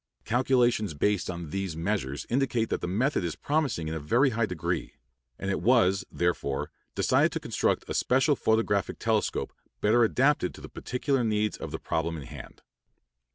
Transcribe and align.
Calculations 0.25 0.95
based 0.95 1.29
on 1.29 1.51
these 1.51 1.75
measures 1.77 2.25
indicate 2.27 2.69
that 2.69 2.81
the 2.81 2.87
method 2.87 3.23
is 3.23 3.35
promising 3.35 3.87
in 3.87 3.93
a 3.93 3.99
very 3.99 4.31
high 4.31 4.47
degree; 4.47 4.95
and 5.37 5.51
it 5.51 5.61
was, 5.61 6.03
therefore, 6.11 6.71
decided 6.95 7.31
to 7.33 7.39
construct 7.39 7.87
a 7.87 7.93
special 7.93 8.35
photographic 8.35 8.97
telescope 8.97 9.53
better 9.79 10.03
adapted 10.03 10.55
to 10.55 10.61
the 10.61 10.69
particular 10.69 11.23
needs 11.23 11.55
of 11.55 11.69
the 11.69 11.77
problem 11.77 12.17
in 12.17 12.23
hand. 12.23 12.63